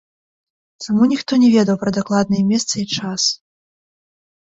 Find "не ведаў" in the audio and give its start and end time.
1.45-1.79